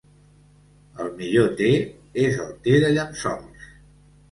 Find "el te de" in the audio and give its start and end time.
2.47-2.93